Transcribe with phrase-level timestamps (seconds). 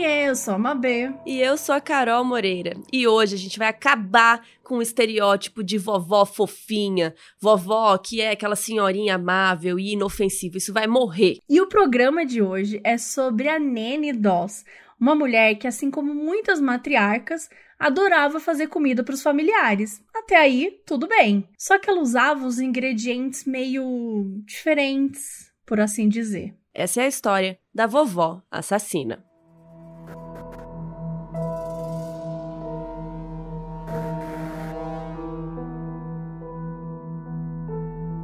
[0.00, 1.12] Oiê, eu sou a Mabê.
[1.26, 2.72] E eu sou a Carol Moreira.
[2.90, 8.30] E hoje a gente vai acabar com o estereótipo de vovó fofinha, vovó que é
[8.30, 10.56] aquela senhorinha amável e inofensiva.
[10.56, 11.36] Isso vai morrer.
[11.46, 14.64] E o programa de hoje é sobre a Nene Doss,
[14.98, 20.02] uma mulher que, assim como muitas matriarcas, adorava fazer comida para os familiares.
[20.14, 21.46] Até aí, tudo bem.
[21.58, 26.54] Só que ela usava os ingredientes meio diferentes, por assim dizer.
[26.72, 29.28] Essa é a história da vovó assassina.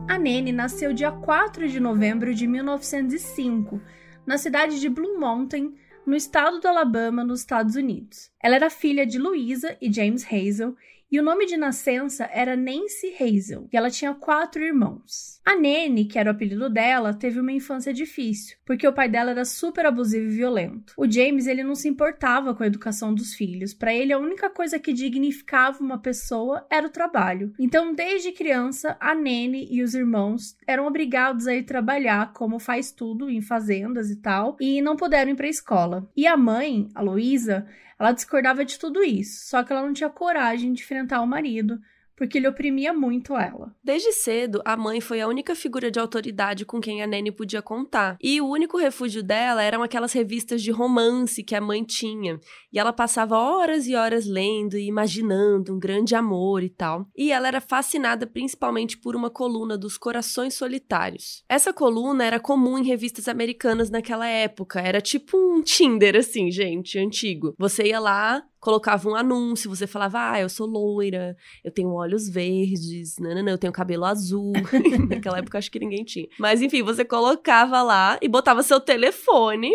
[0.08, 3.80] A Nene nasceu dia 4 de novembro de 1905,
[4.24, 5.74] na cidade de Blue Mountain,
[6.06, 8.30] no estado do Alabama, nos Estados Unidos.
[8.46, 10.76] Ela era filha de Louisa e James Hazel
[11.10, 15.40] e o nome de nascença era Nancy Hazel, e ela tinha quatro irmãos.
[15.44, 19.30] A Nene, que era o apelido dela, teve uma infância difícil, porque o pai dela
[19.30, 20.94] era super abusivo e violento.
[20.96, 23.72] O James, ele não se importava com a educação dos filhos.
[23.72, 27.52] Para ele, a única coisa que dignificava uma pessoa era o trabalho.
[27.58, 32.90] Então, desde criança, a Nene e os irmãos eram obrigados a ir trabalhar, como faz
[32.90, 36.10] tudo em fazendas e tal, e não puderam ir para a escola.
[36.16, 37.64] E a mãe, a Louisa,
[37.98, 41.80] ela discordava de tudo isso, só que ela não tinha coragem de enfrentar o marido,
[42.16, 43.74] porque ele oprimia muito ela.
[43.84, 47.60] Desde cedo, a mãe foi a única figura de autoridade com quem a Nene podia
[47.60, 48.16] contar.
[48.22, 52.40] E o único refúgio dela eram aquelas revistas de romance que a mãe tinha.
[52.72, 57.06] E ela passava horas e horas lendo e imaginando um grande amor e tal.
[57.16, 61.44] E ela era fascinada principalmente por uma coluna dos Corações Solitários.
[61.48, 64.80] Essa coluna era comum em revistas americanas naquela época.
[64.80, 67.54] Era tipo um Tinder, assim, gente, antigo.
[67.58, 72.28] Você ia lá, colocava um anúncio, você falava, ah, eu sou loira, eu tenho olhos
[72.28, 74.52] verdes, não, eu tenho cabelo azul.
[75.08, 76.26] Naquela época acho que ninguém tinha.
[76.36, 79.70] Mas enfim, você colocava lá e botava seu telefone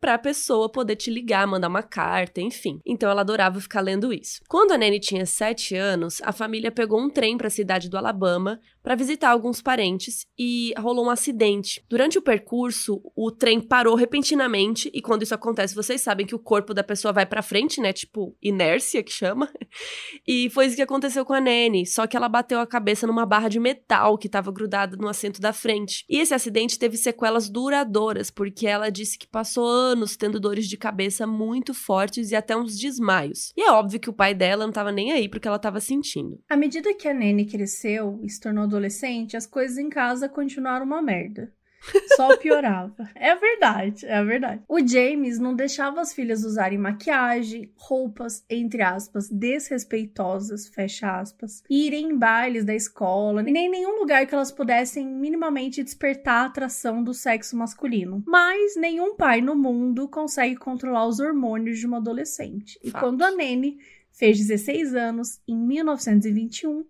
[0.00, 2.80] para a pessoa poder te ligar, mandar uma carta, enfim.
[2.86, 4.40] Então ela adorava ficar lendo isso.
[4.48, 7.98] Quando a Nene tinha 7 anos, a família pegou um trem para a cidade do
[7.98, 11.84] Alabama para visitar alguns parentes e rolou um acidente.
[11.88, 16.38] Durante o percurso, o trem parou repentinamente e quando isso acontece, vocês sabem que o
[16.38, 17.92] corpo da pessoa vai para frente, né?
[17.92, 19.50] Tipo, inércia que chama.
[20.26, 23.26] E foi isso que aconteceu com a Nene, só que ela bateu a cabeça numa
[23.26, 26.04] barra de metal que estava grudada no assento da frente.
[26.08, 30.76] E esse acidente teve sequelas duradouras, porque ela disse que passou anos tendo dores de
[30.76, 33.52] cabeça muito fortes e até uns desmaios.
[33.56, 36.40] E é óbvio que o pai dela não estava nem aí porque ela estava sentindo.
[36.48, 40.86] À medida que a Nene cresceu e se tornou adolescente, as coisas em casa continuaram
[40.86, 41.52] uma merda.
[42.16, 43.08] Só piorava.
[43.14, 44.62] é verdade, é verdade.
[44.68, 52.10] O James não deixava as filhas usarem maquiagem, roupas, entre aspas, desrespeitosas, fecha aspas, irem
[52.10, 57.02] em bailes da escola, nem em nenhum lugar que elas pudessem minimamente despertar a atração
[57.02, 58.22] do sexo masculino.
[58.26, 62.78] Mas nenhum pai no mundo consegue controlar os hormônios de uma adolescente.
[62.82, 63.00] E Fato.
[63.00, 63.78] quando a Nene
[64.12, 66.84] fez 16 anos, em 1921,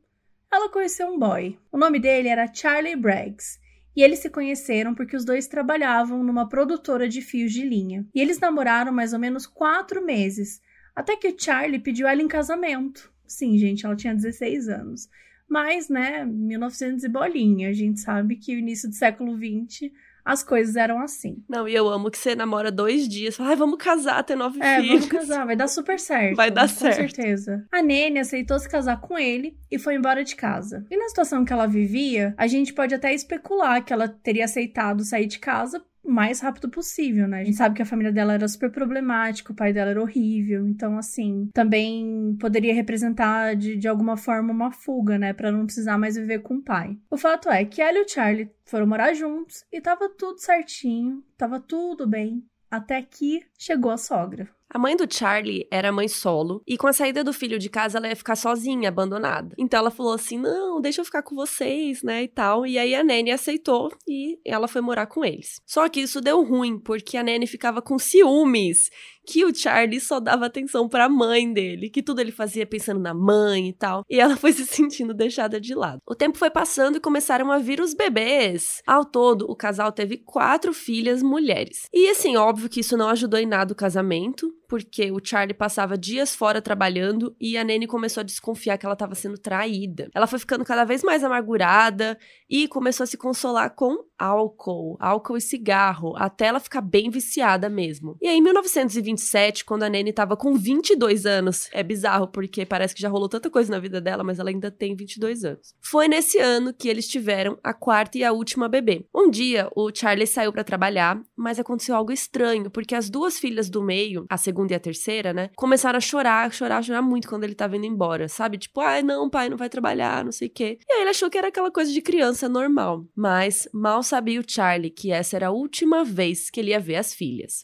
[0.52, 1.56] ela conheceu um boy.
[1.70, 3.60] O nome dele era Charlie Braggs.
[4.00, 8.06] E eles se conheceram porque os dois trabalhavam numa produtora de fios de linha.
[8.14, 10.58] E eles namoraram mais ou menos quatro meses,
[10.96, 13.12] até que o Charlie pediu ela em casamento.
[13.26, 15.06] Sim, gente, ela tinha 16 anos.
[15.46, 19.92] Mas, né, 1900 e bolinha, a gente sabe que o início do século 20
[20.24, 21.42] as coisas eram assim.
[21.48, 23.36] Não, e eu amo que você namora dois dias.
[23.36, 24.88] Fala, ai, vamos casar, ter nove É, filhos.
[24.90, 26.36] vamos casar, vai dar super certo.
[26.36, 26.96] Vai dar com certo.
[26.96, 27.64] certeza.
[27.72, 30.84] A Nene aceitou se casar com ele e foi embora de casa.
[30.90, 35.04] E na situação que ela vivia, a gente pode até especular que ela teria aceitado
[35.04, 37.40] sair de casa mais rápido possível, né?
[37.40, 40.66] A gente sabe que a família dela era super problemática, o pai dela era horrível,
[40.66, 45.32] então, assim, também poderia representar de, de alguma forma uma fuga, né?
[45.32, 46.96] Pra não precisar mais viver com o pai.
[47.10, 51.22] O fato é que ela e o Charlie foram morar juntos e tava tudo certinho,
[51.36, 54.48] tava tudo bem, até que chegou a sogra.
[54.72, 57.98] A mãe do Charlie era mãe solo, e com a saída do filho de casa,
[57.98, 59.52] ela ia ficar sozinha, abandonada.
[59.58, 62.22] Então ela falou assim: não, deixa eu ficar com vocês, né?
[62.22, 62.64] E tal.
[62.64, 65.60] E aí a Nene aceitou e ela foi morar com eles.
[65.66, 68.90] Só que isso deu ruim, porque a Nene ficava com ciúmes
[69.26, 73.14] que o Charlie só dava atenção pra mãe dele, que tudo ele fazia pensando na
[73.14, 74.04] mãe e tal.
[74.08, 76.00] E ela foi se sentindo deixada de lado.
[76.06, 78.82] O tempo foi passando e começaram a vir os bebês.
[78.86, 81.88] Ao todo, o casal teve quatro filhas mulheres.
[81.92, 85.98] E assim, óbvio que isso não ajudou em nada o casamento, porque o Charlie passava
[85.98, 90.08] dias fora trabalhando e a Nene começou a desconfiar que ela estava sendo traída.
[90.14, 92.16] Ela foi ficando cada vez mais amargurada
[92.48, 97.68] e começou a se consolar com álcool, álcool e cigarro, até ela ficar bem viciada
[97.68, 98.16] mesmo.
[98.20, 102.94] E aí, em 1927, quando a Nene estava com 22 anos, é bizarro porque parece
[102.94, 105.74] que já rolou tanta coisa na vida dela, mas ela ainda tem 22 anos.
[105.80, 109.04] Foi nesse ano que eles tiveram a quarta e a última bebê.
[109.12, 113.68] Um dia, o Charlie saiu para trabalhar, mas aconteceu algo estranho, porque as duas filhas
[113.68, 117.44] do meio, a segunda e a terceira, né, começaram a chorar, chorar, chorar muito quando
[117.44, 118.58] ele tava indo embora, sabe?
[118.58, 120.78] Tipo, ai, não, pai, não vai trabalhar, não sei o quê.
[120.88, 123.04] E aí ele achou que era aquela coisa de criança normal.
[123.14, 126.96] Mas mal sabia o Charlie que essa era a última vez que ele ia ver
[126.96, 127.62] as filhas.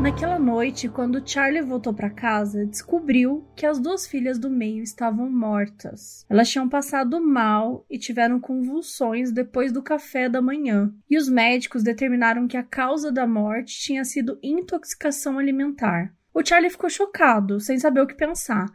[0.00, 5.30] Naquela noite, quando Charlie voltou para casa, descobriu que as duas filhas do meio estavam
[5.30, 6.24] mortas.
[6.26, 10.90] Elas tinham passado mal e tiveram convulsões depois do café da manhã.
[11.08, 16.14] E os médicos determinaram que a causa da morte tinha sido intoxicação alimentar.
[16.32, 18.66] O Charlie ficou chocado, sem saber o que pensar.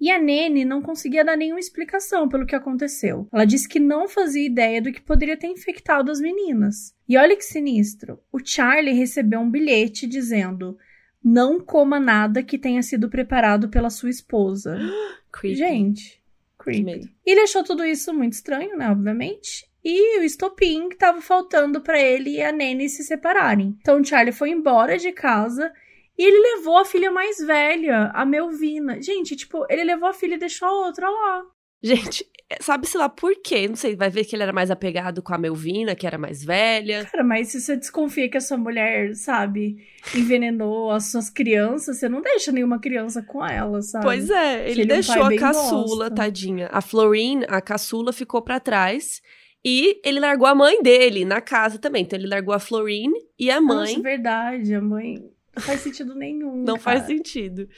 [0.00, 3.28] E a Nene não conseguia dar nenhuma explicação pelo que aconteceu.
[3.30, 6.94] Ela disse que não fazia ideia do que poderia ter infectado as meninas.
[7.06, 10.78] E olha que sinistro: o Charlie recebeu um bilhete dizendo:
[11.22, 14.78] Não coma nada que tenha sido preparado pela sua esposa.
[15.30, 15.58] Creepy.
[15.58, 16.22] Gente,
[16.58, 17.08] creepy.
[17.24, 18.90] E ele achou tudo isso muito estranho, né?
[18.90, 19.70] Obviamente.
[19.84, 23.76] E o estopim que estava faltando para ele e a Nene se separarem.
[23.80, 25.72] Então o Charlie foi embora de casa
[26.20, 29.00] e ele levou a filha mais velha, a Melvina.
[29.00, 31.44] Gente, tipo, ele levou a filha e deixou a outra lá.
[31.82, 32.26] Gente,
[32.60, 33.66] sabe-se lá por quê?
[33.66, 36.44] Não sei, vai ver que ele era mais apegado com a Melvina, que era mais
[36.44, 37.06] velha.
[37.10, 39.78] Cara, mas se você desconfia que a sua mulher, sabe,
[40.14, 44.04] envenenou as suas crianças, você não deixa nenhuma criança com ela, sabe?
[44.04, 46.14] Pois é, ele, ele é um deixou pai a caçula, bosta.
[46.14, 46.68] tadinha.
[46.70, 49.22] A Florine, a caçula, ficou pra trás.
[49.64, 52.02] E ele largou a mãe dele na casa também.
[52.02, 53.94] Então ele largou a Florine e a mãe.
[53.94, 55.16] Nossa, verdade, a mãe.
[55.54, 56.56] Não faz sentido nenhum.
[56.56, 56.98] Não cara.
[56.98, 57.68] faz sentido.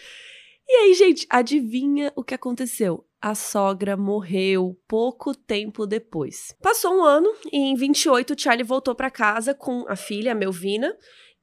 [0.68, 3.06] E aí, gente, adivinha o que aconteceu?
[3.20, 6.54] A sogra morreu pouco tempo depois.
[6.60, 10.96] Passou um ano e em 28 Charlie voltou para casa com a filha, a Melvina,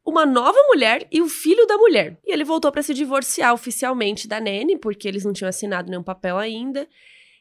[0.05, 2.19] uma nova mulher e o filho da mulher.
[2.25, 6.03] E ele voltou para se divorciar oficialmente da Nene, porque eles não tinham assinado nenhum
[6.03, 6.87] papel ainda.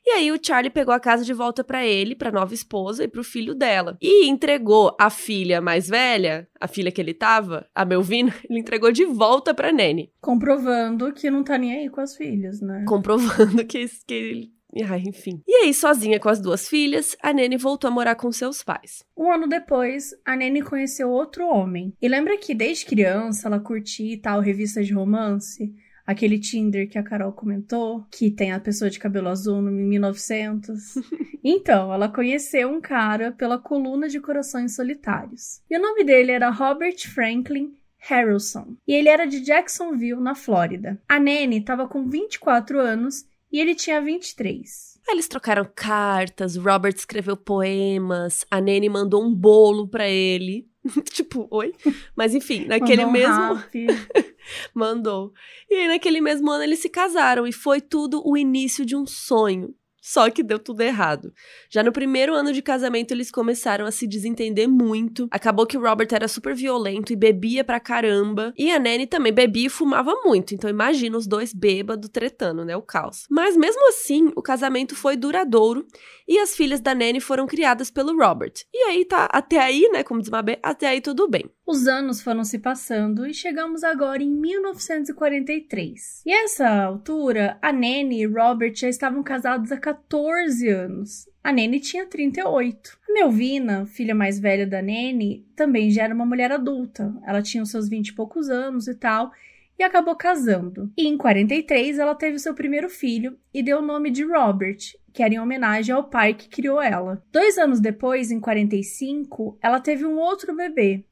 [0.09, 3.09] E aí o Charlie pegou a casa de volta para ele, para nova esposa e
[3.09, 3.99] pro filho dela.
[4.01, 8.91] E entregou a filha mais velha, a filha que ele tava, a Melvina, ele entregou
[8.91, 12.87] de volta pra Nene, Comprovando que não tá nem aí com as filhas, né?
[12.89, 14.53] comprovando que, que ele
[14.89, 15.43] Ai, enfim.
[15.47, 19.05] E aí, sozinha com as duas filhas, a Nene voltou a morar com seus pais.
[19.15, 21.93] Um ano depois, a Nene conheceu outro homem.
[22.01, 25.75] E lembra que desde criança ela curtia e tal revistas de romance?
[26.09, 30.95] Aquele Tinder que a Carol comentou, que tem a pessoa de cabelo azul no 1900.
[31.45, 35.61] então, ela conheceu um cara pela coluna de Corações Solitários.
[35.69, 38.75] E o nome dele era Robert Franklin Harrelson.
[38.87, 40.99] E ele era de Jacksonville, na Flórida.
[41.07, 44.99] A Nene estava com 24 anos e ele tinha 23.
[45.07, 50.67] Aí eles trocaram cartas, Robert escreveu poemas, a Nene mandou um bolo pra ele.
[51.13, 51.75] tipo, oi?
[52.17, 53.63] Mas enfim, naquele um mesmo.
[54.75, 55.33] Mandou.
[55.71, 59.07] E aí, naquele mesmo ano, eles se casaram e foi tudo o início de um
[59.07, 59.75] sonho.
[60.09, 61.35] Só que deu tudo errado.
[61.69, 65.29] Já no primeiro ano de casamento, eles começaram a se desentender muito.
[65.31, 68.55] Acabou que o Robert era super violento e bebia pra caramba.
[68.57, 70.55] E a Nanny também bebia e fumava muito.
[70.55, 72.75] Então imagina os dois bêbados tretando, né?
[72.75, 73.27] O caos.
[73.29, 75.87] Mas mesmo assim, o casamento foi duradouro
[76.27, 78.55] e as filhas da Nanny foram criadas pelo Robert.
[78.73, 80.03] E aí tá, até aí, né?
[80.03, 81.45] Como diz Mabê, até aí tudo bem.
[81.69, 86.23] Os anos foram se passando e chegamos agora em 1943.
[86.25, 91.29] E a essa altura, a Nene e Robert já estavam casados há 14 anos.
[91.45, 92.99] A Nene tinha 38.
[93.07, 97.15] A Melvina, filha mais velha da Nene, também já era uma mulher adulta.
[97.27, 99.31] Ela tinha os seus 20 e poucos anos e tal,
[99.79, 100.91] e acabou casando.
[100.97, 104.79] E em 43 ela teve seu primeiro filho e deu o nome de Robert,
[105.13, 107.23] que era em homenagem ao pai que criou ela.
[107.31, 111.05] Dois anos depois, em 45, ela teve um outro bebê.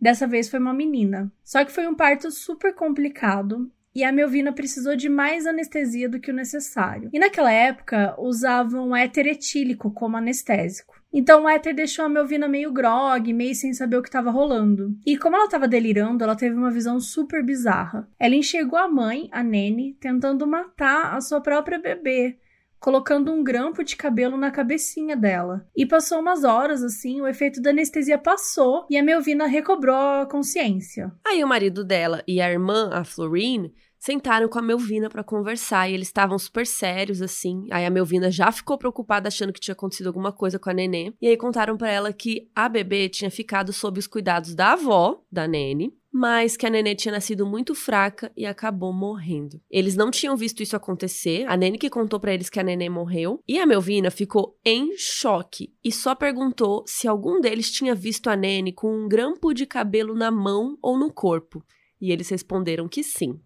[0.00, 1.32] Dessa vez foi uma menina.
[1.42, 6.18] Só que foi um parto super complicado e a Melvina precisou de mais anestesia do
[6.18, 7.08] que o necessário.
[7.12, 10.94] E naquela época usavam éter etílico como anestésico.
[11.12, 14.98] Então o éter deixou a Melvina meio grog, meio sem saber o que estava rolando.
[15.06, 18.08] E como ela estava delirando, ela teve uma visão super bizarra.
[18.18, 22.36] Ela enxergou a mãe, a Nene, tentando matar a sua própria bebê
[22.84, 25.66] colocando um grampo de cabelo na cabecinha dela.
[25.74, 30.26] E passou umas horas assim, o efeito da anestesia passou e a Melvina recobrou a
[30.30, 31.10] consciência.
[31.26, 35.88] Aí o marido dela e a irmã, a Florine, sentaram com a Melvina para conversar
[35.88, 37.66] e eles estavam super sérios assim.
[37.70, 41.14] Aí a Melvina já ficou preocupada achando que tinha acontecido alguma coisa com a nenê.
[41.22, 45.22] E aí contaram para ela que a bebê tinha ficado sob os cuidados da avó
[45.32, 49.60] da Nene, mas que a Nenê tinha nascido muito fraca e acabou morrendo.
[49.68, 52.88] Eles não tinham visto isso acontecer, a Nene que contou para eles que a Nenê
[52.88, 58.30] morreu, e a Melvina ficou em choque e só perguntou se algum deles tinha visto
[58.30, 61.64] a Nene com um grampo de cabelo na mão ou no corpo.
[62.00, 63.40] E eles responderam que sim.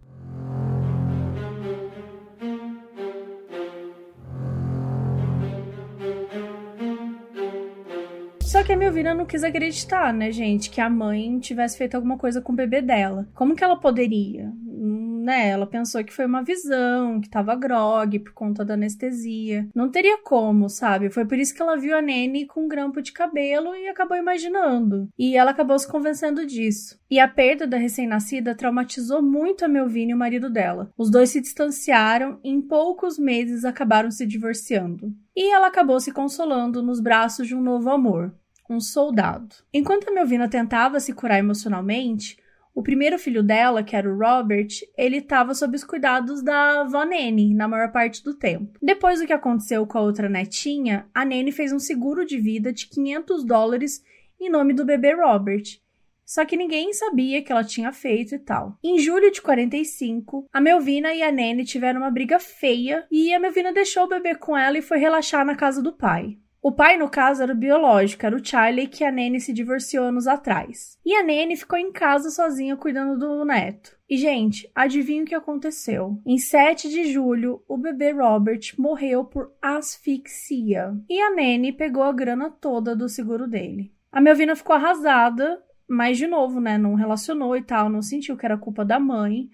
[8.48, 12.16] Só que a Melvina não quis acreditar, né, gente, que a mãe tivesse feito alguma
[12.16, 13.28] coisa com o bebê dela.
[13.34, 14.50] Como que ela poderia?
[15.28, 15.50] Né?
[15.50, 19.68] Ela pensou que foi uma visão, que tava grog por conta da anestesia.
[19.74, 21.10] Não teria como, sabe?
[21.10, 24.16] Foi por isso que ela viu a Nene com um grampo de cabelo e acabou
[24.16, 25.06] imaginando.
[25.18, 26.98] E ela acabou se convencendo disso.
[27.10, 30.90] E a perda da recém-nascida traumatizou muito a Melvina e o marido dela.
[30.96, 35.12] Os dois se distanciaram e em poucos meses acabaram se divorciando.
[35.36, 38.34] E ela acabou se consolando nos braços de um novo amor,
[38.70, 39.56] um soldado.
[39.74, 42.38] Enquanto a Melvina tentava se curar emocionalmente,
[42.74, 47.04] o primeiro filho dela, que era o Robert, ele estava sob os cuidados da avó
[47.04, 48.78] Nene na maior parte do tempo.
[48.80, 52.72] Depois do que aconteceu com a outra netinha, a Nene fez um seguro de vida
[52.72, 54.02] de 500 dólares
[54.40, 55.64] em nome do bebê Robert.
[56.24, 58.76] Só que ninguém sabia que ela tinha feito e tal.
[58.84, 63.40] Em julho de 45, a Melvina e a Nene tiveram uma briga feia e a
[63.40, 66.36] Melvina deixou o bebê com ela e foi relaxar na casa do pai.
[66.68, 70.04] O pai, no caso, era o biológico, era o Charlie que a Nene se divorciou
[70.04, 70.98] anos atrás.
[71.02, 73.96] E a Nene ficou em casa sozinha cuidando do neto.
[74.06, 76.20] E, gente, adivinha o que aconteceu?
[76.26, 80.92] Em 7 de julho, o bebê Robert morreu por asfixia.
[81.08, 83.90] E a Nene pegou a grana toda do seguro dele.
[84.12, 85.58] A Melvina ficou arrasada,
[85.88, 89.48] mas, de novo, né, não relacionou e tal, não sentiu que era culpa da mãe.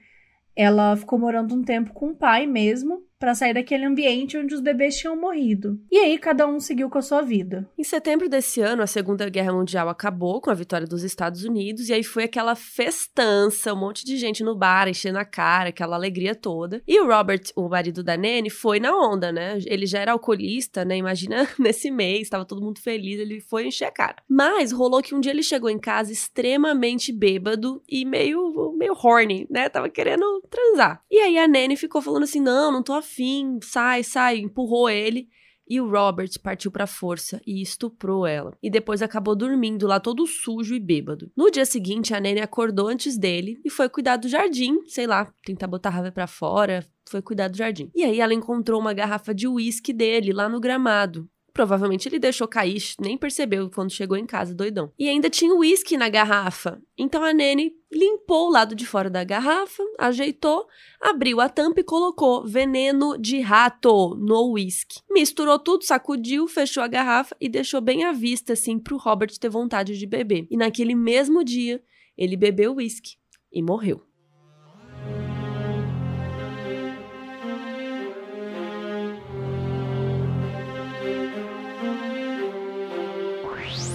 [0.56, 4.61] Ela ficou morando um tempo com o pai mesmo, para sair daquele ambiente onde os
[4.61, 5.81] bebês tinham morrido.
[5.90, 7.66] E aí cada um seguiu com a sua vida.
[7.78, 11.88] Em setembro desse ano, a Segunda Guerra Mundial acabou com a vitória dos Estados Unidos
[11.88, 15.97] e aí foi aquela festança, um monte de gente no bar enchendo a cara, aquela
[15.97, 16.83] alegria toda.
[16.87, 19.59] E o Robert, o marido da Nene, foi na onda, né?
[19.64, 20.99] Ele já era alcoolista, né?
[20.99, 24.16] Imagina nesse mês, estava todo mundo feliz, ele foi encher a cara.
[24.28, 29.47] Mas rolou que um dia ele chegou em casa extremamente bêbado e meio meio horny,
[29.49, 29.71] né?
[29.71, 31.02] Tava querendo transar.
[31.11, 34.88] E aí a Nene ficou falando assim: "Não, não tô afim fim, sai, sai, empurrou
[34.88, 35.28] ele.
[35.66, 38.56] E o Robert partiu pra força e estuprou ela.
[38.62, 41.30] E depois acabou dormindo lá todo sujo e bêbado.
[41.35, 45.33] No dia seguinte, a Nene acordou antes dele e foi cuidar do jardim, sei lá,
[45.42, 47.90] tentar botar a raiva pra fora, foi cuidar do jardim.
[47.94, 51.28] E aí ela encontrou uma garrafa de uísque dele lá no gramado.
[51.54, 54.92] Provavelmente ele deixou cair, nem percebeu quando chegou em casa, doidão.
[54.99, 56.82] E ainda tinha uísque na garrafa.
[56.99, 60.66] Então a Nene limpou o lado de fora da garrafa, ajeitou,
[61.00, 64.99] abriu a tampa e colocou veneno de rato no uísque.
[65.08, 69.49] Misturou tudo, sacudiu, fechou a garrafa e deixou bem à vista, assim, pro Robert ter
[69.49, 70.49] vontade de beber.
[70.50, 71.80] E naquele mesmo dia,
[72.18, 73.12] ele bebeu uísque
[73.52, 74.02] e morreu.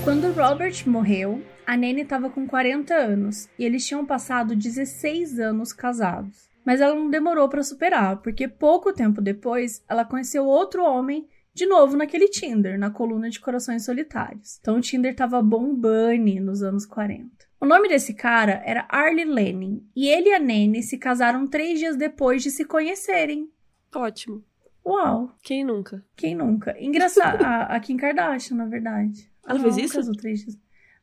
[0.10, 5.72] Quando Robert morreu, a Nene estava com 40 anos e eles tinham passado 16 anos
[5.72, 6.50] casados.
[6.66, 11.68] Mas ela não demorou para superar, porque pouco tempo depois ela conheceu outro homem de
[11.68, 14.58] novo naquele Tinder, na coluna de Corações Solitários.
[14.60, 17.30] Então o Tinder tava bombando nos anos 40.
[17.62, 21.78] O nome desse cara era Arlie Lennon e ele e a Nene se casaram três
[21.78, 23.48] dias depois de se conhecerem.
[23.94, 24.44] Ótimo.
[24.90, 25.36] Uau!
[25.44, 26.04] Quem nunca?
[26.16, 26.76] Quem nunca?
[26.80, 29.32] Engraçado, a, a Kim Kardashian, na verdade.
[29.46, 29.96] Ela não, fez isso?
[29.96, 30.58] Casou três dias.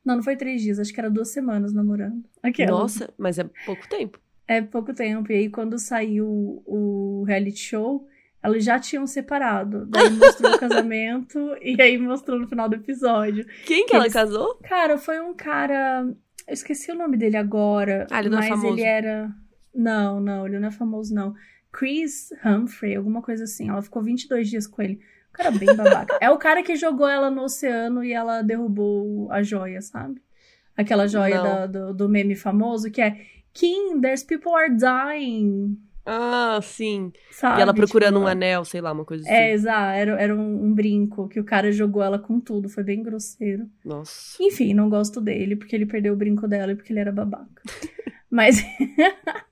[0.04, 2.24] Não, não foi três dias, acho que era duas semanas namorando.
[2.42, 2.70] Aquela.
[2.70, 4.20] Nossa, mas é pouco tempo.
[4.46, 5.32] É pouco tempo.
[5.32, 8.06] E aí, quando saiu o reality show,
[8.42, 9.86] elas já tinham separado.
[9.86, 13.44] Daí mostrou o casamento e aí mostrou no final do episódio.
[13.64, 14.12] Quem que, que ela eles...
[14.12, 14.54] casou?
[14.62, 16.06] Cara, foi um cara.
[16.46, 18.06] Eu esqueci o nome dele agora.
[18.08, 18.74] Ah, ele não é mas é famoso.
[18.74, 19.30] ele era.
[19.74, 21.34] Não, não, ele não é famoso, não.
[21.76, 23.68] Chris Humphrey, alguma coisa assim.
[23.68, 25.00] Ela ficou 22 dias com ele
[25.36, 26.18] cara bem babaca.
[26.20, 30.20] é o cara que jogou ela no oceano e ela derrubou a joia, sabe?
[30.76, 33.20] Aquela joia da, do, do, meme famoso que é
[33.52, 35.78] King, there's people are dying.
[36.04, 37.12] Ah, sim.
[37.32, 37.58] Sabe?
[37.58, 39.32] E ela procurando tipo, um anel, sei lá, uma coisa assim.
[39.32, 39.96] É, exato.
[39.96, 42.68] Era, era um, um, brinco que o cara jogou ela com tudo.
[42.68, 43.66] Foi bem grosseiro.
[43.84, 44.36] Nossa.
[44.40, 47.62] Enfim, não gosto dele porque ele perdeu o brinco dela e porque ele era babaca.
[48.30, 48.62] Mas.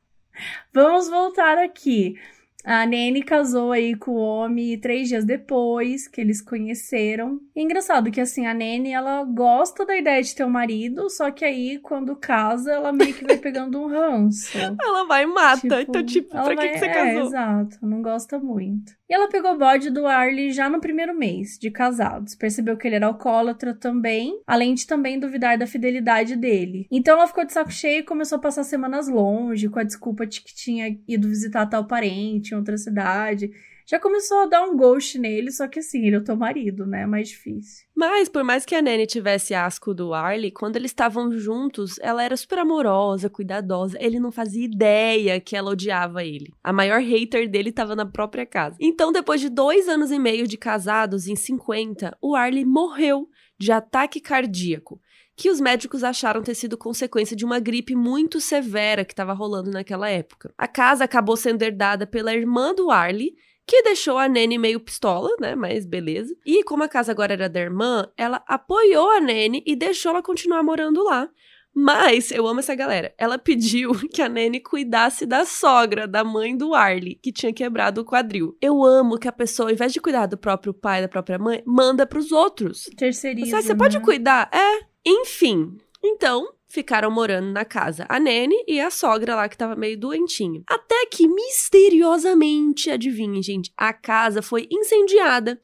[0.72, 2.16] Vamos voltar aqui.
[2.64, 7.38] A Nene casou aí com o homem três dias depois que eles conheceram.
[7.54, 11.10] E é engraçado que, assim, a Nene, ela gosta da ideia de ter um marido,
[11.10, 14.56] só que aí, quando casa, ela meio que vai pegando um ranço.
[14.82, 15.60] ela vai e mata.
[15.60, 16.68] Tipo, então, tipo, pra que, vai...
[16.70, 17.22] que você casou?
[17.22, 17.78] É, exato.
[17.82, 18.94] Não gosta muito.
[19.14, 22.34] E ela pegou bode do Arlie já no primeiro mês de casados.
[22.34, 26.88] Percebeu que ele era alcoólatra também, além de também duvidar da fidelidade dele.
[26.90, 30.26] Então ela ficou de saco cheio e começou a passar semanas longe, com a desculpa
[30.26, 33.52] de que tinha ido visitar tal parente em outra cidade
[33.86, 36.86] já começou a dar um ghost nele, só que assim, ele é o teu marido,
[36.86, 37.02] né?
[37.02, 37.86] É mais difícil.
[37.94, 42.22] Mas, por mais que a Nene tivesse asco do Arlie, quando eles estavam juntos, ela
[42.22, 43.98] era super amorosa, cuidadosa.
[44.00, 46.52] Ele não fazia ideia que ela odiava ele.
[46.62, 48.76] A maior hater dele estava na própria casa.
[48.80, 53.70] Então, depois de dois anos e meio de casados, em 50, o Arlie morreu de
[53.70, 55.00] ataque cardíaco
[55.36, 59.70] que os médicos acharam ter sido consequência de uma gripe muito severa que estava rolando
[59.70, 60.54] naquela época.
[60.56, 63.34] A casa acabou sendo herdada pela irmã do Arlie,
[63.66, 65.54] que deixou a Nene meio pistola, né?
[65.54, 66.34] Mas beleza.
[66.44, 70.22] E como a casa agora era da irmã, ela apoiou a Nene e deixou ela
[70.22, 71.28] continuar morando lá.
[71.74, 73.12] Mas eu amo essa galera.
[73.18, 78.02] Ela pediu que a Nene cuidasse da sogra, da mãe do Arlie, que tinha quebrado
[78.02, 78.56] o quadril.
[78.60, 81.62] Eu amo que a pessoa, ao invés de cuidar do próprio pai, da própria mãe,
[81.66, 82.84] manda pros outros.
[82.96, 83.60] Terceiriza.
[83.60, 84.04] Você, você pode né?
[84.04, 84.48] cuidar?
[84.52, 84.86] É.
[85.04, 85.76] Enfim.
[86.02, 90.62] Então, ficaram morando na casa a Nene e a sogra lá que tava meio doentinha.
[90.68, 95.60] Até que misteriosamente, adivinhem, gente, a casa foi incendiada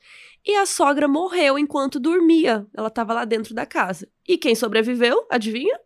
[0.47, 2.64] e a sogra morreu enquanto dormia.
[2.73, 4.09] Ela tava lá dentro da casa.
[4.26, 5.26] E quem sobreviveu?
[5.29, 5.79] Adivinha?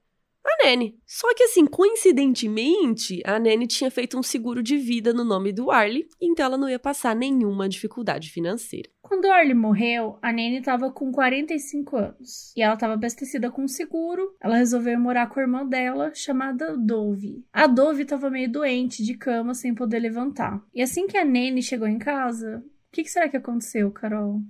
[0.44, 0.96] A Nene.
[1.06, 5.70] Só que assim, coincidentemente, a Nene tinha feito um seguro de vida no nome do
[5.70, 8.90] Arlie, então ela não ia passar nenhuma dificuldade financeira.
[9.00, 13.64] Quando o Arlie morreu, a Nene estava com 45 anos e ela estava abastecida com
[13.64, 14.34] um seguro.
[14.40, 17.44] Ela resolveu morar com a irmã dela, chamada Dove.
[17.52, 20.62] A Dove estava meio doente, de cama, sem poder levantar.
[20.74, 24.40] E assim que a Nene chegou em casa, que, que, será que aconteceu, Carol?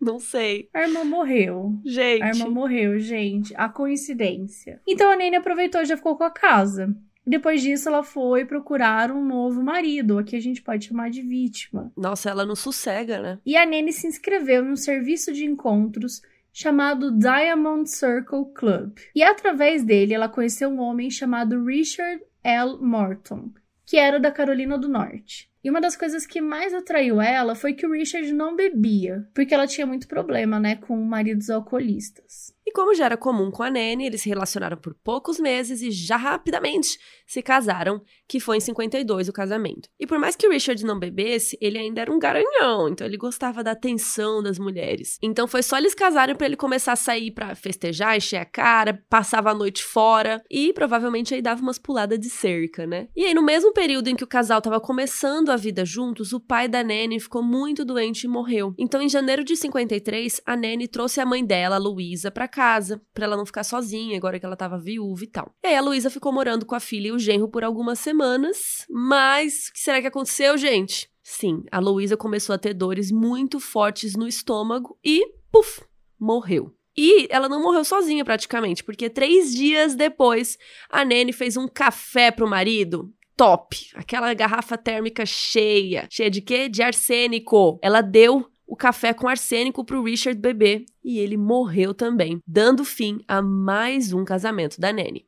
[0.00, 0.70] Não sei.
[0.72, 1.78] A irmã morreu.
[1.84, 2.22] Gente.
[2.22, 3.52] A irmã morreu, gente.
[3.56, 4.80] A coincidência.
[4.86, 6.94] Então a Nene aproveitou e já ficou com a casa.
[7.26, 11.92] Depois disso, ela foi procurar um novo marido, aqui a gente pode chamar de vítima.
[11.96, 13.38] Nossa, ela não sossega, né?
[13.44, 18.96] E a Nene se inscreveu em um serviço de encontros chamado Diamond Circle Club.
[19.14, 22.78] E através dele, ela conheceu um homem chamado Richard L.
[22.80, 23.50] Morton,
[23.90, 25.50] que era da Carolina do Norte.
[25.64, 29.52] E uma das coisas que mais atraiu ela foi que o Richard não bebia, porque
[29.52, 32.54] ela tinha muito problema, né, com maridos alcoolistas.
[32.70, 35.90] E como já era comum com a Nene, eles se relacionaram por poucos meses e
[35.90, 39.88] já rapidamente se casaram, que foi em 52 o casamento.
[39.98, 43.16] E por mais que o Richard não bebesse, ele ainda era um garanhão, então ele
[43.16, 45.18] gostava da atenção das mulheres.
[45.20, 49.02] Então foi só eles casarem para ele começar a sair para festejar, encher a cara,
[49.08, 53.08] passava a noite fora e provavelmente aí dava umas puladas de cerca, né?
[53.16, 56.38] E aí no mesmo período em que o casal tava começando a vida juntos, o
[56.38, 58.72] pai da Nene ficou muito doente e morreu.
[58.78, 63.24] Então em janeiro de 53, a Nene trouxe a mãe dela, Luísa, para casa, para
[63.24, 65.50] ela não ficar sozinha, agora que ela tava viúva e tal.
[65.64, 68.84] E aí a Luísa ficou morando com a filha e o genro por algumas semanas,
[68.90, 71.10] mas o que será que aconteceu, gente?
[71.22, 75.80] Sim, a Luísa começou a ter dores muito fortes no estômago e, puf,
[76.18, 76.70] morreu.
[76.94, 80.58] E ela não morreu sozinha praticamente, porque três dias depois
[80.90, 83.10] a Nene fez um café pro marido.
[83.38, 83.74] Top!
[83.94, 86.06] Aquela garrafa térmica cheia.
[86.10, 86.68] Cheia de quê?
[86.68, 87.78] De arsênico.
[87.82, 92.84] Ela deu o café com arsênico para o Richard beber e ele morreu também, dando
[92.84, 95.26] fim a mais um casamento da Nene.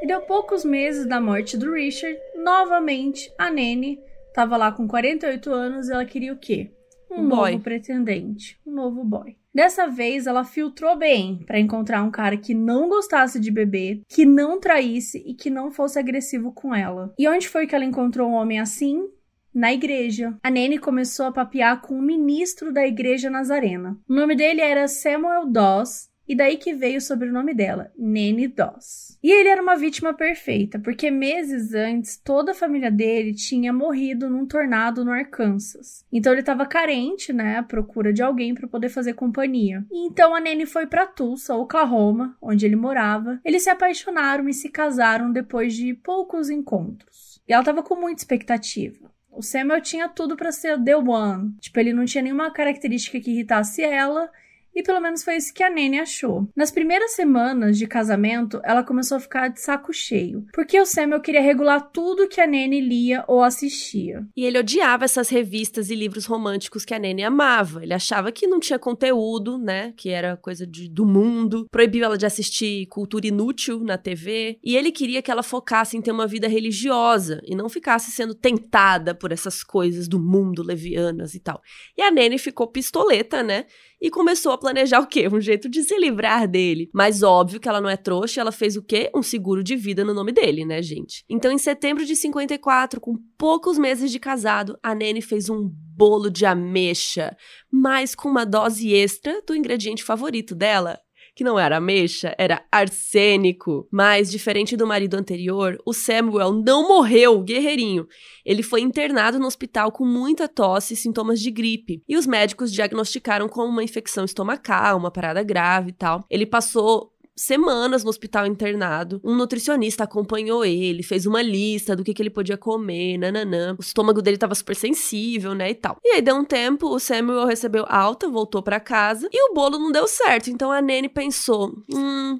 [0.00, 5.52] E deu poucos meses da morte do Richard, novamente a Nene estava lá com 48
[5.52, 6.72] anos e ela queria o quê?
[7.10, 7.52] Um boy.
[7.52, 9.41] novo pretendente, um novo boy.
[9.54, 14.24] Dessa vez, ela filtrou bem para encontrar um cara que não gostasse de beber, que
[14.24, 17.12] não traísse e que não fosse agressivo com ela.
[17.18, 19.08] E onde foi que ela encontrou um homem assim?
[19.54, 20.34] Na igreja.
[20.42, 23.98] A Nene começou a papear com o ministro da igreja nazarena.
[24.08, 29.18] O nome dele era Samuel Doss e daí que veio o sobrenome dela, Nene Doss.
[29.22, 34.30] E ele era uma vítima perfeita, porque meses antes toda a família dele tinha morrido
[34.30, 36.04] num tornado no Arkansas.
[36.12, 39.84] Então ele estava carente, né, à procura de alguém para poder fazer companhia.
[39.90, 43.40] E então a Nene foi para Tulsa, Oklahoma, onde ele morava.
[43.44, 47.40] Eles se apaixonaram e se casaram depois de poucos encontros.
[47.48, 49.10] E ela estava com muita expectativa.
[49.30, 51.54] O Samuel tinha tudo para ser the one.
[51.58, 54.30] Tipo, ele não tinha nenhuma característica que irritasse ela
[54.74, 56.48] E pelo menos foi isso que a Nene achou.
[56.56, 61.20] Nas primeiras semanas de casamento, ela começou a ficar de saco cheio, porque o Samuel
[61.20, 64.26] queria regular tudo que a Nene lia ou assistia.
[64.36, 67.82] E ele odiava essas revistas e livros românticos que a Nene amava.
[67.82, 69.92] Ele achava que não tinha conteúdo, né?
[69.96, 71.66] Que era coisa de, do mundo.
[71.70, 74.58] Proibiu ela de assistir cultura inútil na TV.
[74.62, 78.34] E ele queria que ela focasse em ter uma vida religiosa e não ficasse sendo
[78.34, 81.60] tentada por essas coisas do mundo levianas e tal.
[81.96, 83.66] E a Nene ficou pistoleta, né?
[84.02, 85.28] E começou a planejar o quê?
[85.32, 86.90] Um jeito de se livrar dele.
[86.92, 89.08] Mas óbvio que ela não é trouxa, ela fez o quê?
[89.14, 91.24] Um seguro de vida no nome dele, né, gente?
[91.30, 96.28] Então, em setembro de 54, com poucos meses de casado, a Nene fez um bolo
[96.28, 97.36] de ameixa,
[97.70, 100.98] mas com uma dose extra do ingrediente favorito dela,
[101.42, 103.88] que não era ameixa, era arsênico.
[103.90, 108.06] Mas, diferente do marido anterior, o Samuel não morreu, guerreirinho.
[108.46, 112.00] Ele foi internado no hospital com muita tosse e sintomas de gripe.
[112.08, 116.24] E os médicos diagnosticaram como uma infecção estomacal, uma parada grave e tal.
[116.30, 119.20] Ele passou semanas no hospital internado.
[119.24, 123.74] Um nutricionista acompanhou ele, fez uma lista do que, que ele podia comer, nananã.
[123.78, 125.96] O estômago dele tava super sensível, né, e tal.
[126.04, 129.78] E aí deu um tempo, o Samuel recebeu alta, voltou para casa e o bolo
[129.78, 130.50] não deu certo.
[130.50, 132.38] Então a Nene pensou, hum,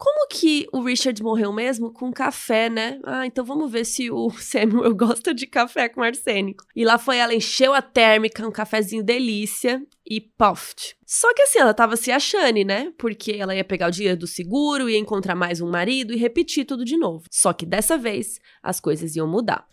[0.00, 1.92] como que o Richard morreu mesmo?
[1.92, 2.98] Com café, né?
[3.04, 6.64] Ah, então vamos ver se o Samuel gosta de café com arsênico.
[6.74, 10.96] E lá foi ela, encheu a térmica, um cafezinho delícia e puffed.
[11.06, 12.90] Só que assim, ela tava se achando, né?
[12.96, 16.64] Porque ela ia pegar o dinheiro do seguro, ia encontrar mais um marido e repetir
[16.64, 17.24] tudo de novo.
[17.30, 19.68] Só que dessa vez, as coisas iam mudar.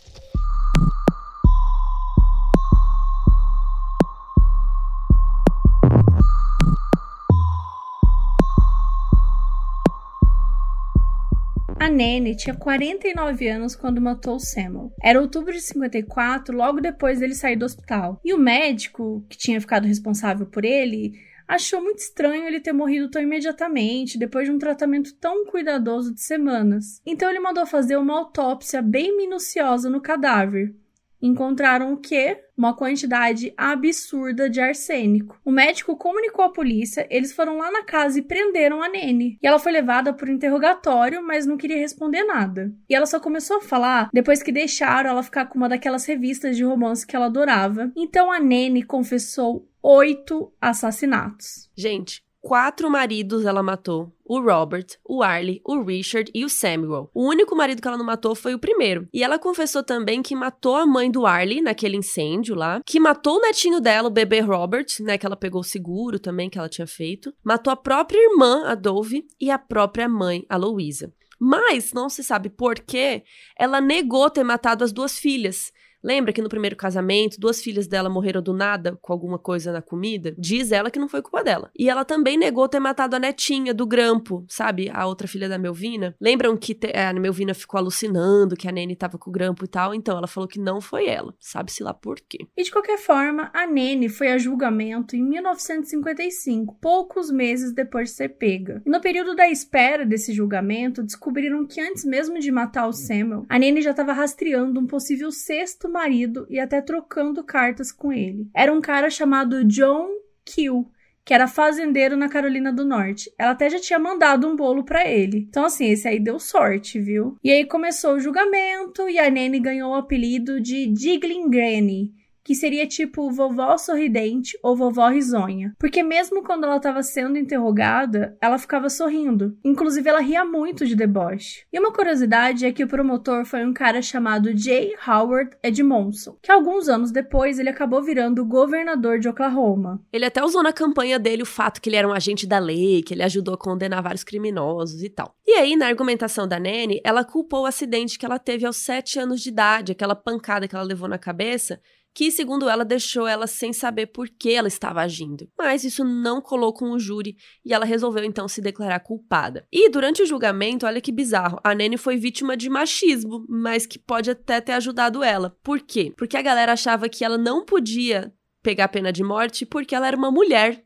[11.87, 14.91] A Nene tinha 49 anos quando matou Samuel.
[15.01, 18.19] Era outubro de 54, logo depois dele sair do hospital.
[18.25, 21.13] E o médico, que tinha ficado responsável por ele,
[21.47, 26.21] achou muito estranho ele ter morrido tão imediatamente, depois de um tratamento tão cuidadoso de
[26.21, 27.01] semanas.
[27.05, 30.75] Então ele mandou fazer uma autópsia bem minuciosa no cadáver.
[31.21, 32.43] Encontraram o quê?
[32.55, 35.39] Uma quantidade absurda de arsênico.
[35.45, 39.37] O médico comunicou à polícia, eles foram lá na casa e prenderam a Nene.
[39.41, 42.73] E ela foi levada por interrogatório, mas não queria responder nada.
[42.89, 46.55] E ela só começou a falar depois que deixaram ela ficar com uma daquelas revistas
[46.55, 47.91] de romance que ela adorava.
[47.95, 51.69] Então a Nene confessou oito assassinatos.
[51.75, 54.09] Gente, quatro maridos ela matou.
[54.23, 57.11] O Robert, o Arlie, o Richard e o Samuel.
[57.13, 59.05] O único marido que ela não matou foi o primeiro.
[59.13, 63.35] E ela confessou também que matou a mãe do Arlie naquele incêndio lá, que matou
[63.35, 66.69] o netinho dela, o bebê Robert, né, que ela pegou o seguro também que ela
[66.69, 67.33] tinha feito.
[67.43, 71.11] Matou a própria irmã, a Dove, e a própria mãe, a Louisa.
[71.37, 73.23] Mas não se sabe por que
[73.59, 75.71] ela negou ter matado as duas filhas.
[76.03, 79.81] Lembra que no primeiro casamento, duas filhas dela morreram do nada com alguma coisa na
[79.81, 80.33] comida?
[80.37, 81.69] Diz ela que não foi culpa dela.
[81.77, 84.89] E ela também negou ter matado a netinha do Grampo, sabe?
[84.93, 86.15] A outra filha da Melvina.
[86.19, 89.93] Lembram que a Melvina ficou alucinando que a Nene tava com o Grampo e tal?
[89.93, 91.33] Então ela falou que não foi ela.
[91.39, 92.47] Sabe-se lá por quê.
[92.55, 98.15] E de qualquer forma, a Nene foi a julgamento em 1955, poucos meses depois de
[98.15, 98.81] ser pega.
[98.85, 103.45] E no período da espera desse julgamento, descobriram que antes mesmo de matar o Samuel,
[103.49, 108.49] a Nene já estava rastreando um possível sexto marido e até trocando cartas com ele.
[108.53, 110.09] Era um cara chamado John
[110.45, 110.89] Kill,
[111.27, 113.29] que era fazendeiro na Carolina do Norte.
[113.37, 115.45] Ela até já tinha mandado um bolo para ele.
[115.49, 117.37] Então, assim, esse aí deu sorte, viu?
[117.43, 122.13] E aí começou o julgamento e a Nene ganhou o apelido de Diglin Granny,
[122.47, 125.75] que seria tipo vovó sorridente ou vovó risonha.
[125.77, 129.57] Porque mesmo quando ela estava sendo interrogada, ela ficava sorrindo.
[129.65, 131.65] Inclusive, ela ria muito de deboche.
[131.73, 134.95] E uma curiosidade é que o promotor foi um cara chamado J.
[135.05, 140.01] Howard Edmondson, que alguns anos depois ele acabou virando governador de Oklahoma.
[140.13, 143.03] Ele até usou na campanha dele o fato que ele era um agente da lei,
[143.03, 145.35] que ele ajudou a condenar vários criminosos e tal.
[145.45, 149.19] E aí, na argumentação da Nene, ela culpou o acidente que ela teve aos sete
[149.19, 151.81] anos de idade, aquela pancada que ela levou na cabeça,
[152.17, 155.47] que, segundo ela, deixou ela sem saber por que ela estava agindo.
[155.55, 159.67] Mas isso não colou com o júri e ela resolveu então se declarar culpada.
[159.71, 163.99] E durante o julgamento, olha que bizarro, a Nene foi vítima de machismo, mas que
[163.99, 165.55] pode até ter ajudado ela.
[165.61, 166.11] Por quê?
[166.17, 170.17] Porque a galera achava que ela não podia pegar pena de morte porque ela era
[170.17, 170.83] uma mulher.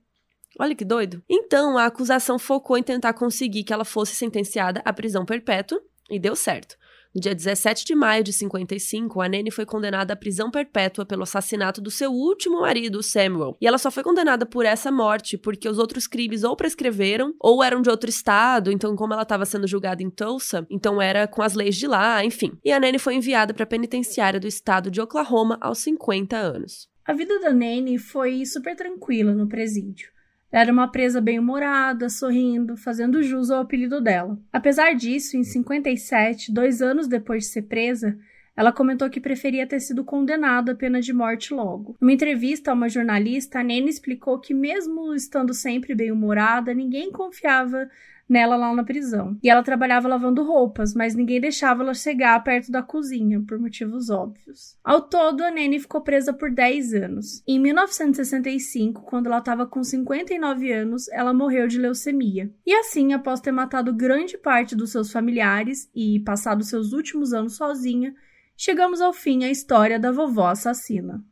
[0.59, 1.23] Olha que doido.
[1.29, 6.19] Então, a acusação focou em tentar conseguir que ela fosse sentenciada à prisão perpétua e
[6.19, 6.75] deu certo.
[7.13, 11.23] No dia 17 de maio de 55, a Nene foi condenada à prisão perpétua pelo
[11.23, 13.57] assassinato do seu último marido, Samuel.
[13.59, 17.61] E ela só foi condenada por essa morte porque os outros crimes ou prescreveram ou
[17.61, 21.41] eram de outro estado, então como ela estava sendo julgada em Tulsa, então era com
[21.41, 22.53] as leis de lá, enfim.
[22.63, 26.89] E a Nene foi enviada para a penitenciária do estado de Oklahoma aos 50 anos.
[27.05, 30.09] A vida da Nene foi super tranquila no presídio.
[30.51, 34.37] Era uma presa bem-humorada, sorrindo, fazendo jus ao apelido dela.
[34.51, 38.17] Apesar disso, em 57, dois anos depois de ser presa,
[38.55, 41.95] ela comentou que preferia ter sido condenada à pena de morte logo.
[42.01, 47.89] Numa entrevista a uma jornalista, a Nene explicou que, mesmo estando sempre bem-humorada, ninguém confiava
[48.27, 49.37] nela lá na prisão.
[49.43, 54.09] E ela trabalhava lavando roupas, mas ninguém deixava ela chegar perto da cozinha, por motivos
[54.09, 54.77] óbvios.
[54.83, 57.43] Ao todo, a Nene ficou presa por 10 anos.
[57.47, 62.51] Em 1965, quando ela estava com 59 anos, ela morreu de leucemia.
[62.65, 67.55] E assim, após ter matado grande parte dos seus familiares e passado seus últimos anos
[67.55, 68.13] sozinha,
[68.55, 71.23] chegamos ao fim a história da vovó assassina.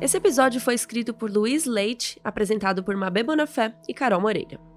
[0.00, 4.69] Esse episódio foi escrito por Luiz Leite, apresentado por Mabê Bonafé e Carol Moreira.